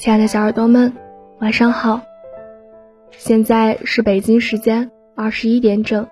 [0.00, 0.94] 亲爱的小耳朵们，
[1.40, 2.00] 晚上好。
[3.10, 6.08] 现在是北京时间二十一点整。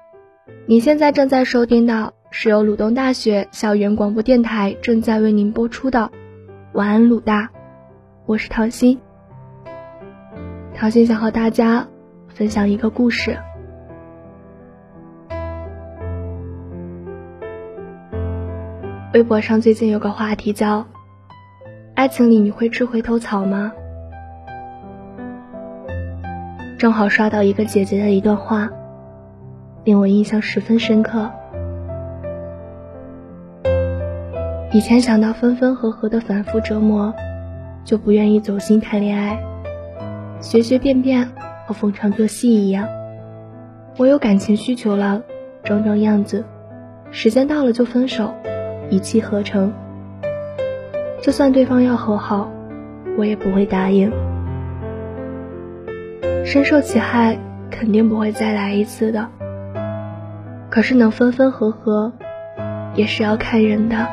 [0.66, 6.00] 你现在正在收听到是由鲁东大学校园广播电台正在为您播出的
[6.74, 7.44] 《晚安鲁大》，
[8.26, 8.98] 我是唐鑫。
[10.74, 11.88] 唐鑫想和大家
[12.28, 13.38] 分享一个故事。
[19.14, 20.86] 微博上最近有个话题叫。
[21.94, 23.72] 爱情里你会吃回头草吗？
[26.78, 28.70] 正好刷到一个姐姐的一段话，
[29.82, 31.28] 令我印象十分深刻。
[34.70, 37.12] 以前想到分分合合的反复折磨，
[37.84, 39.42] 就不愿意走心谈恋爱，
[40.40, 41.28] 随随便便
[41.66, 42.86] 和逢场作戏一样。
[43.96, 45.20] 我有感情需求了，
[45.64, 46.44] 装装样子，
[47.10, 48.32] 时间到了就分手，
[48.88, 49.72] 一气呵成。
[51.20, 52.48] 就算对方要和好，
[53.18, 54.12] 我也不会答应。
[56.50, 57.36] 深受其害，
[57.70, 59.28] 肯定不会再来一次的。
[60.70, 62.10] 可是能分分合合，
[62.94, 64.08] 也是要看人的。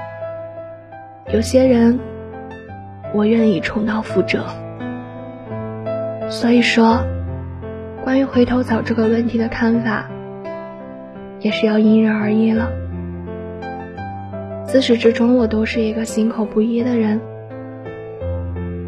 [1.33, 1.97] 有些人，
[3.13, 4.43] 我愿意重蹈覆辙。
[6.27, 7.05] 所以说，
[8.03, 10.09] 关于回头草这个问题的看法，
[11.39, 12.69] 也是要因人而异了。
[14.65, 17.21] 自始至终，我都是一个心口不一的人。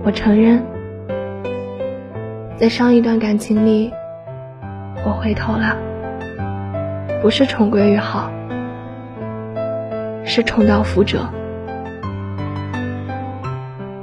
[0.03, 0.61] 我承认，
[2.59, 3.93] 在上一段感情里，
[5.05, 5.77] 我回头了，
[7.21, 8.31] 不是重归于好，
[10.23, 11.19] 是重蹈覆辙。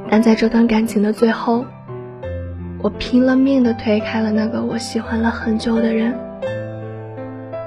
[0.08, 1.64] 但在这段感情的最后，
[2.80, 6.14] 我拼了命的推开了那个我喜欢了很久的人。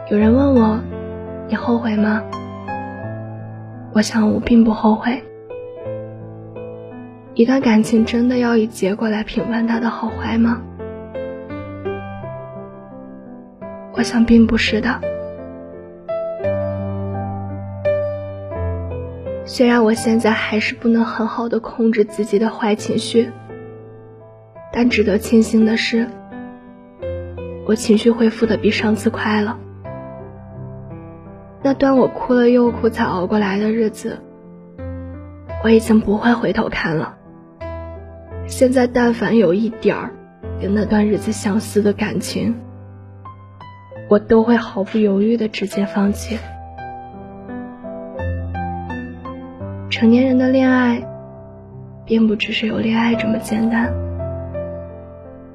[0.09, 0.79] 有人问我，
[1.49, 2.23] 你后悔吗？
[3.91, 5.21] 我想，我并不后悔。
[7.33, 10.61] 一段感情真的要以结果来评判它的好坏吗？
[13.97, 15.01] 我想，并不是的。
[19.43, 23.31] 虽然我现在还是不能很好的控制自己的坏情绪，
[24.71, 26.07] 但值得庆幸的是，
[27.65, 29.57] 我情绪恢复的比上次快了。
[31.63, 34.19] 那段我哭了又哭才熬过来的日子，
[35.63, 37.15] 我已经不会回头看了。
[38.45, 40.11] 现在但凡有一点儿
[40.61, 42.55] 跟那段日子相似的感情，
[44.09, 46.37] 我都会毫不犹豫的直接放弃。
[49.89, 51.01] 成年人的恋爱，
[52.05, 53.91] 并不只是有恋爱这么简单，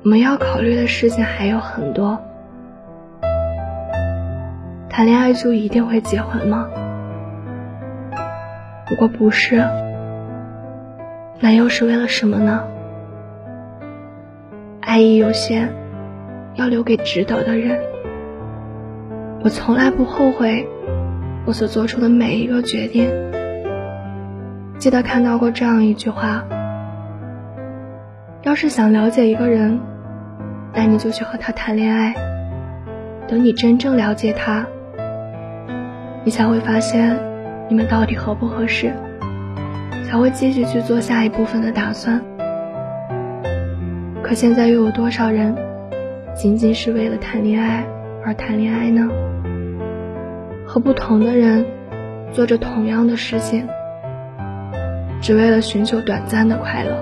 [0.02, 2.20] 我们要考虑的事情还有很多。
[4.88, 6.68] 谈恋爱就一定会结婚吗？
[8.90, 9.64] 如果不是，
[11.40, 12.64] 那又是为了什么呢？
[14.80, 15.72] 爱意有限，
[16.56, 17.80] 要留给值得的人。
[19.44, 20.68] 我从来不后悔
[21.44, 23.10] 我所做出的每一个决定。
[24.78, 26.44] 记得看到过这样一句话：
[28.42, 29.80] 要是想了解一个人，
[30.72, 32.14] 那你就去和他谈恋爱。
[33.26, 34.64] 等你真正了解他。
[36.24, 37.18] 你才会发现，
[37.68, 38.92] 你们到底合不合适，
[40.08, 42.22] 才会继续去做下一部分的打算。
[44.22, 45.56] 可现在又有多少人，
[46.32, 47.84] 仅仅是为了谈恋爱
[48.24, 49.08] 而谈恋爱呢？
[50.72, 51.66] 和不同的人，
[52.32, 53.68] 做着同样的事情，
[55.20, 56.96] 只为了寻求短暂的快乐。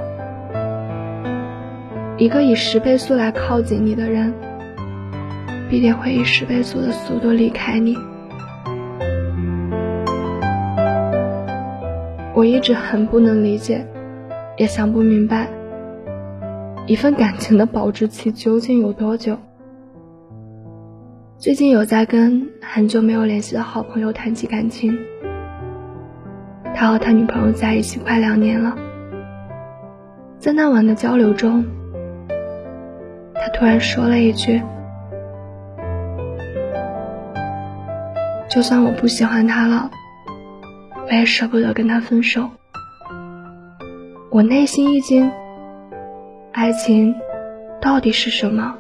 [2.19, 4.35] 一个以十倍速来靠近你的人，
[5.71, 7.97] 必定会以十倍速的速度离开你。
[12.35, 13.87] 我一直很不能理解，
[14.57, 15.47] 也想不明白，
[16.89, 19.39] 一份感情的保质期究竟有多久。
[21.41, 24.95] 最近有在跟很久没有联系的好朋友谈起感情，
[26.75, 28.77] 他和他女朋友在一起快两年了，
[30.39, 31.65] 在那晚的交流中，
[33.35, 34.61] 他突然说了一句
[38.51, 39.91] ：“就算我不喜欢他了。”
[41.09, 42.51] 我也舍不得跟他分手，
[44.31, 45.33] 我内心一惊。
[46.53, 47.15] 爱情
[47.81, 48.77] 到底是什么？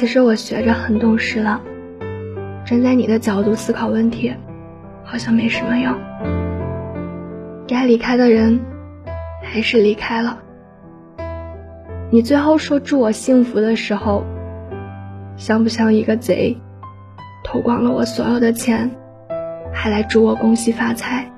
[0.00, 1.60] 其实我学着很懂事了，
[2.64, 4.32] 站在你的角度思考问题，
[5.04, 5.94] 好像没什么用。
[7.68, 8.60] 该离开的人，
[9.42, 10.38] 还是离开了。
[12.08, 14.24] 你最后说祝我幸福的时候。
[15.36, 16.56] 像不像一个贼，
[17.44, 18.90] 偷光了我所有的钱，
[19.70, 21.30] 还来祝我恭喜发财。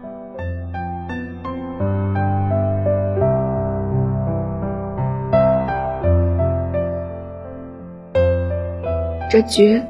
[9.33, 9.81] 这局，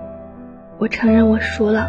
[0.79, 1.89] 我承认我输了。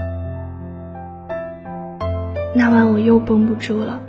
[2.56, 4.02] 那晚我又绷不住了，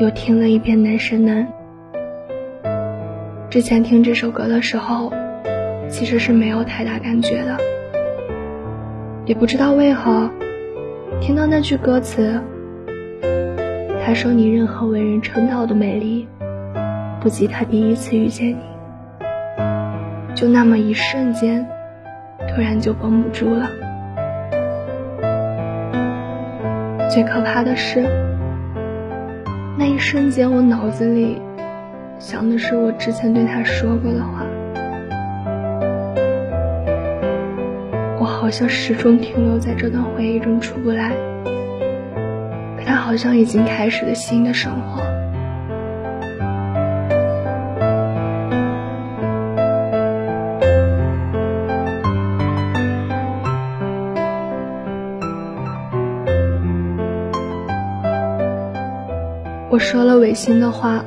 [0.00, 1.44] 又听了一遍《男神男》。
[3.50, 5.12] 之前听这首歌的时候，
[5.90, 7.58] 其实是没有太大感觉的，
[9.26, 10.30] 也不知道为何。
[11.20, 12.40] 听到那句歌词，
[14.06, 16.28] 他说：“你任何为人称道的美丽，
[17.20, 18.62] 不及他第一次遇见你。”
[20.42, 21.64] 就那么一瞬间，
[22.48, 23.70] 突然就绷不住了。
[27.08, 28.02] 最可怕的是，
[29.78, 31.40] 那一瞬间我脑子里
[32.18, 34.44] 想的是我之前对他说过的话。
[38.18, 41.12] 我好像始终停留在这段回忆中出不来，
[42.76, 45.11] 可他好像已经开始了新的生活。
[59.72, 61.02] 我说了违心的话，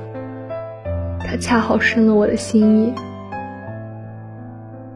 [1.19, 2.93] 他恰好生了我的心意。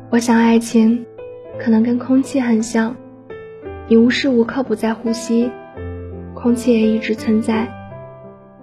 [0.09, 1.05] 我想爱情。
[1.59, 2.95] 可能跟空气很像，
[3.87, 5.51] 你无时无刻不在呼吸，
[6.33, 7.67] 空气也一直存在。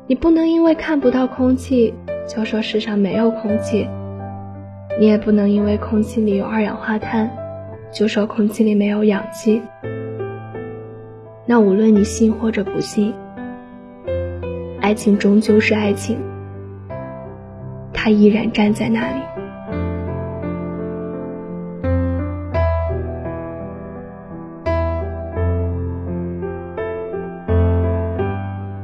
[0.06, 1.92] 你不能因为看不到空气
[2.26, 3.86] 就说世上没有空气，
[4.98, 7.30] 你也不能因为空气里有二氧化碳
[7.92, 9.62] 就说空气里没有氧气。
[11.44, 13.12] 那无论你信或者不信，
[14.86, 16.16] 爱情终究是爱情，
[17.92, 19.20] 他依然站在那里。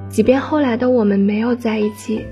[0.08, 2.26] 即便后来的我们没有在一起，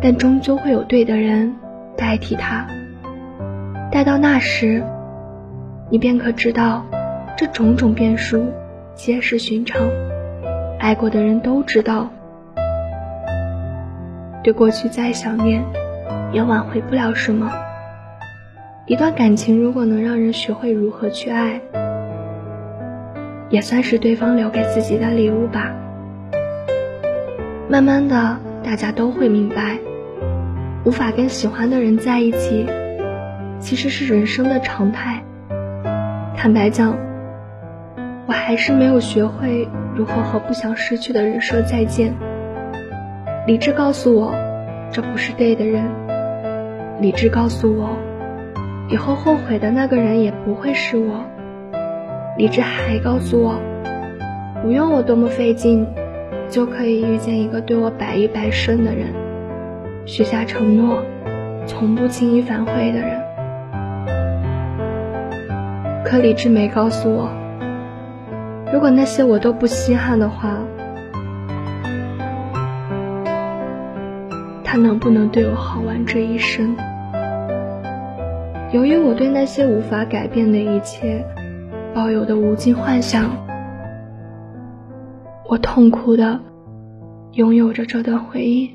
[0.00, 1.54] 但终究会有对的人
[1.94, 2.66] 代替他。
[3.92, 4.82] 待到那时，
[5.90, 6.86] 你便可知道，
[7.36, 8.50] 这种种变数
[8.94, 9.78] 皆是寻常。
[10.80, 12.08] 爱过的人都知道，
[14.42, 15.62] 对过去再想念，
[16.32, 17.52] 也挽回不了什么。
[18.86, 21.60] 一段感情如果能让人学会如何去爱。
[23.50, 25.70] 也算是对方留给自己的礼物吧。
[27.68, 29.76] 慢慢的，大家都会明白，
[30.84, 32.64] 无法跟喜欢的人在一起，
[33.58, 35.22] 其实是人生的常态。
[36.36, 36.96] 坦白讲，
[38.26, 42.14] 我还是没有学会如何和不想失去的人说再见。
[43.46, 44.34] 理智告诉我，
[44.92, 45.84] 这不是对的人。
[47.00, 47.88] 理智告诉我，
[48.88, 51.24] 以后后悔的那个人也不会是我。
[52.36, 53.54] 理智还告诉我，
[54.62, 55.86] 不用我多么费劲，
[56.48, 59.08] 就可以遇见一个对我百依百顺的人，
[60.06, 61.02] 许下承诺，
[61.66, 63.20] 从不轻易反悔的人。
[66.04, 67.28] 可理智没告诉我，
[68.72, 70.58] 如果那些我都不稀罕的话，
[74.64, 76.76] 他能不能对我好完这一生？
[78.72, 81.24] 由于我对那些无法改变的一切。
[81.92, 83.28] 抱有的无尽幻想，
[85.48, 86.38] 我痛苦的
[87.32, 88.70] 拥有着这段回忆。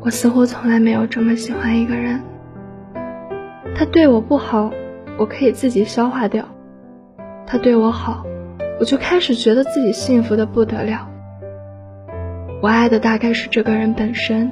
[0.00, 2.22] 我似乎从来没有这么喜欢一个人。
[3.76, 4.70] 他对我不好，
[5.18, 6.44] 我可以自己消化掉；
[7.46, 8.24] 他对我好，
[8.80, 11.08] 我就开始觉得自己幸福的不得了。
[12.60, 14.50] 我爱的大概是这个人本身，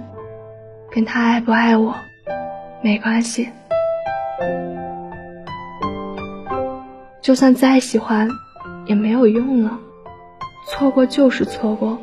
[0.91, 1.95] 跟他爱不爱我
[2.83, 3.49] 没关系。
[7.21, 8.29] 就算再喜欢，
[8.85, 9.79] 也没有用了。
[10.69, 11.99] 错过就是错过，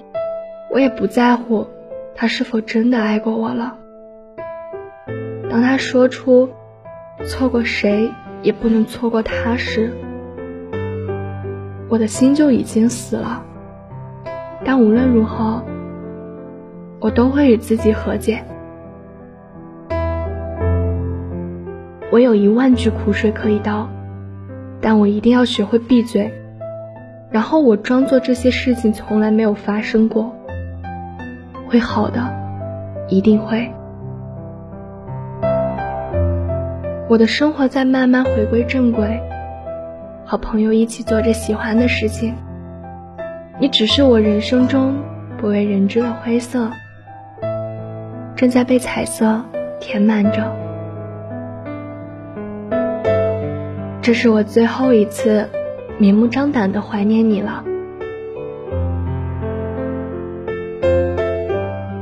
[0.71, 1.67] 我也不在乎
[2.15, 3.77] 他是否真的爱过我了。
[5.49, 6.49] 当他说出
[7.25, 8.11] “错过谁
[8.41, 9.93] 也不能错过他”时，
[11.89, 13.43] 我的心就已经死了。
[14.63, 15.63] 但无论如何，
[16.99, 18.43] 我都会与自己和解。
[22.11, 23.89] 我有一万句苦水可以倒。
[24.81, 26.31] 但我一定要学会闭嘴，
[27.29, 30.33] 然后我装作这些事情从来没有发生过。
[31.67, 32.21] 会好的，
[33.09, 33.69] 一定会。
[37.09, 39.19] 我的生活在慢慢回归正轨，
[40.29, 42.35] 和朋友一起做着喜欢的事情。
[43.59, 44.95] 你只是我人生中
[45.39, 46.69] 不为人知的灰色，
[48.35, 49.43] 正在被彩色
[49.79, 50.55] 填满着。
[54.03, 55.49] 这是我最后一次
[55.97, 57.63] 明目张胆的怀念你了。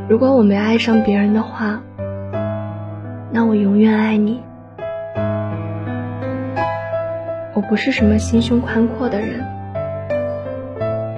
[0.10, 1.82] 如果我没爱上别人的话，
[3.32, 4.42] 那我永远爱你。
[7.58, 9.44] 我不是什么心胸宽阔的人，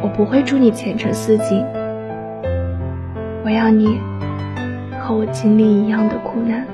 [0.02, 1.66] 我不会祝你前程似锦。
[3.44, 4.00] 我要你
[5.02, 6.66] 和我经历一样的苦难。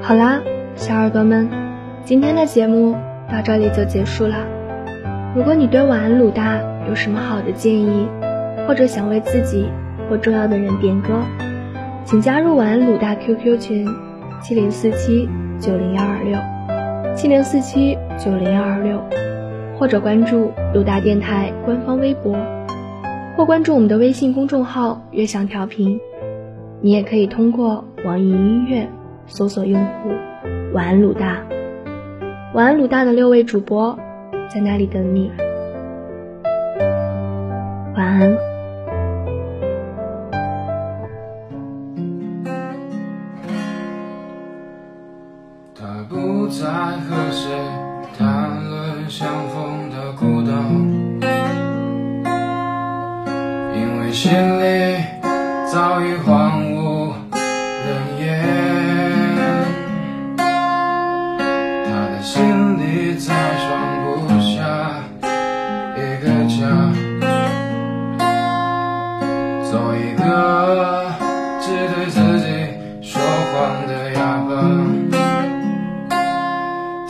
[0.00, 0.40] 好啦，
[0.76, 1.46] 小耳朵们，
[2.04, 2.96] 今天的节目
[3.30, 4.36] 到这里就结束了。
[5.36, 8.08] 如果你对晚安鲁大有什么好的建议，
[8.66, 9.68] 或者想为自己。
[10.08, 11.22] 或重要的人点歌，
[12.04, 13.88] 请加入晚安鲁大 QQ 群
[14.42, 16.38] 七零四七九零幺二六
[17.16, 19.00] 七零四七九零幺二六，
[19.78, 22.36] 或者关注鲁大电台官方微博，
[23.36, 25.98] 或关注我们的微信公众号“悦享调频”。
[26.82, 28.86] 你也可以通过网易音乐
[29.26, 30.10] 搜索用户
[30.74, 31.38] “晚安鲁大”，
[32.52, 33.98] 晚安鲁大的六位主播
[34.52, 35.30] 在那里等你。
[37.96, 38.53] 晚安。
[56.24, 57.12] 荒无
[57.84, 58.24] 人烟，
[61.84, 62.32] 他的心
[62.78, 62.82] 里
[63.14, 63.26] 再
[63.60, 63.68] 装
[64.02, 64.04] 不
[64.40, 64.54] 下
[65.96, 66.56] 一个家，
[69.70, 70.22] 做一个
[71.60, 72.46] 只对自己
[73.02, 73.52] 说谎
[73.86, 74.18] 的哑
[74.48, 74.50] 巴。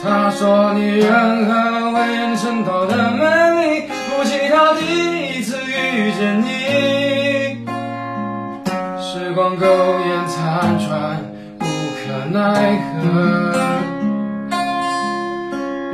[0.03, 1.53] 他说你任何
[1.93, 3.23] 为人称道的美
[3.61, 4.81] 丽，不及他第
[5.39, 6.94] 一次遇见你。
[9.51, 11.21] 苟延残喘，
[11.61, 11.63] 无
[11.95, 12.95] 可奈何。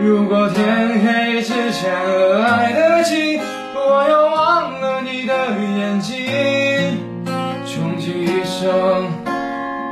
[0.01, 1.93] 如果天黑之前
[2.41, 3.41] 来得及，
[3.75, 6.17] 我要忘了你的眼睛，
[7.67, 9.11] 穷极一生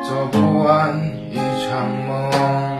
[0.02, 0.96] 做不完
[1.30, 2.77] 一场梦。